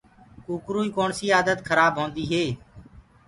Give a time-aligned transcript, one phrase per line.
[0.45, 2.45] ڪوڪروئي ڪوڻسي آدت خرآب هوندي هي